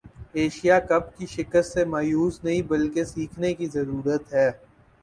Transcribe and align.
Asia 0.33 0.77
cup 0.89 1.05
کی 1.17 1.25
شکست 1.27 1.73
سے 1.73 1.85
مایوس 1.85 2.43
نہیں 2.43 2.61
بلکہ 2.69 3.03
سیکھنے 3.05 3.53
کی 3.53 3.67
ضرورت 3.69 4.33
ہے 4.33 4.49